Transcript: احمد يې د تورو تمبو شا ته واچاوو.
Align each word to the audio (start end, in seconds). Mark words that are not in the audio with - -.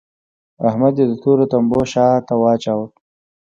احمد 0.67 0.95
يې 0.99 1.05
د 1.07 1.13
تورو 1.23 1.45
تمبو 1.51 1.81
شا 1.91 2.07
ته 2.27 2.33
واچاوو. 2.41 2.85